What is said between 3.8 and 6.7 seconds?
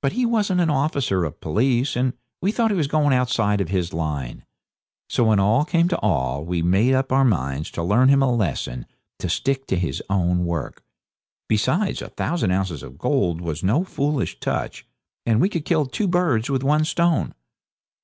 line. So when all came to all, we